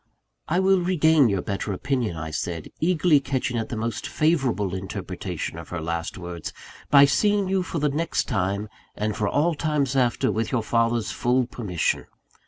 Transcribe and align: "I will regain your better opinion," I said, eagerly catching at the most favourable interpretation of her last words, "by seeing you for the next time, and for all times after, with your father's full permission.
"I 0.47 0.59
will 0.59 0.81
regain 0.81 1.29
your 1.29 1.43
better 1.43 1.73
opinion," 1.73 2.17
I 2.17 2.31
said, 2.31 2.69
eagerly 2.79 3.19
catching 3.19 3.55
at 3.59 3.69
the 3.69 3.75
most 3.77 4.07
favourable 4.07 4.73
interpretation 4.73 5.59
of 5.59 5.69
her 5.69 5.79
last 5.79 6.17
words, 6.17 6.53
"by 6.89 7.05
seeing 7.05 7.47
you 7.47 7.61
for 7.61 7.77
the 7.77 7.87
next 7.89 8.23
time, 8.27 8.67
and 8.95 9.15
for 9.15 9.29
all 9.29 9.53
times 9.53 9.95
after, 9.95 10.31
with 10.31 10.51
your 10.51 10.63
father's 10.63 11.11
full 11.11 11.45
permission. 11.45 12.07